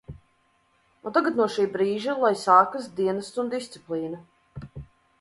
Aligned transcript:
Un 1.09 1.13
tagad 1.17 1.37
no 1.41 1.47
šī 1.57 1.67
brīža, 1.77 2.17
lai 2.25 2.33
sākas 2.47 2.91
dienests 3.03 3.41
un 3.45 3.57
disciplīna. 3.57 4.27